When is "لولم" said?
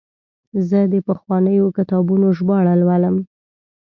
2.81-3.15